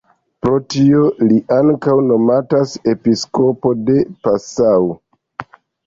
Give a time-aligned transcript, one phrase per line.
[0.45, 4.93] Pro tio li ankaŭ nomatas "Episkopo de Passau".